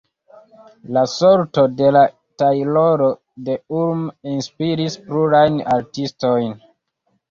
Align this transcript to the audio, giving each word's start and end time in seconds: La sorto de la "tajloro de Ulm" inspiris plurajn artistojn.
La 0.95 1.03
sorto 1.11 1.65
de 1.81 1.91
la 1.99 2.03
"tajloro 2.43 3.13
de 3.51 3.61
Ulm" 3.83 4.05
inspiris 4.35 5.01
plurajn 5.09 5.65
artistojn. 5.81 6.63